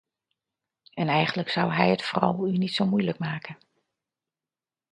En 0.93 1.07
eigenlijk 1.07 1.49
zou 1.49 1.71
hij 1.73 1.89
het 1.89 2.03
vooral 2.03 2.47
u 2.47 2.51
niet 2.57 2.73
zo 2.75 2.85
moeilijk 2.85 3.17
maken. 3.19 3.57